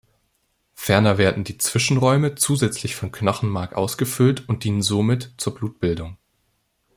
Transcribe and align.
Ferner 0.73 1.19
werden 1.19 1.43
die 1.43 1.59
Zwischenräume 1.59 2.33
zusätzlich 2.33 2.95
von 2.95 3.11
Knochenmark 3.11 3.73
ausgefüllt 3.75 4.49
und 4.49 4.63
dienen 4.63 4.81
somit 4.81 5.35
zur 5.37 5.53
Blutbildung. 5.53 6.17